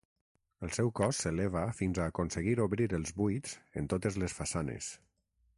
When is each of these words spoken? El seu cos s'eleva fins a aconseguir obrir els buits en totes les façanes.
El 0.67 0.71
seu 0.77 0.87
cos 0.99 1.19
s'eleva 1.25 1.65
fins 1.81 2.01
a 2.01 2.07
aconseguir 2.13 2.57
obrir 2.65 2.89
els 3.01 3.15
buits 3.21 3.57
en 3.83 3.93
totes 3.95 4.19
les 4.25 4.39
façanes. 4.43 4.93